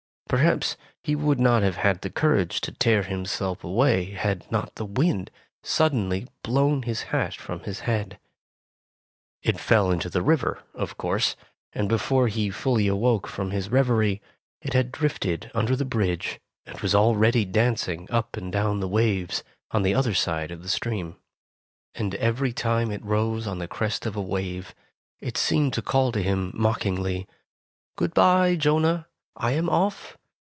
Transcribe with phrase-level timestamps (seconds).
[0.31, 4.85] Perhaps he would not have had the courage to tear himself away had not the
[4.85, 5.29] wind
[5.61, 8.17] suddenly blown his hat from his head.
[9.43, 11.35] It fell into the river, of course,
[11.73, 14.21] and before he fully awoke from his reverie,
[14.61, 18.87] it had drifted under the bridge, and was al ready dancing up and down the
[18.87, 21.17] waves on the other side of the stream.
[21.93, 24.73] And every time it rose on the crest of a wave,
[25.19, 27.27] it seemed to call to him mockingly,
[27.97, 30.17] ''Good bye, Jonah, I am off!